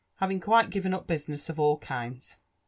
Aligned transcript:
having 0.15 0.39
quite 0.39 0.71
given 0.71 0.95
up 0.95 1.05
business 1.05 1.47
of 1.47 1.59
all 1.59 1.77
kinds." 1.77 2.37